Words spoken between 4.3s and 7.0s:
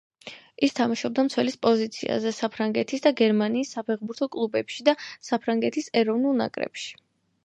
კლუბებში და საფრანგეთის ეროვნულ ნაკრებში.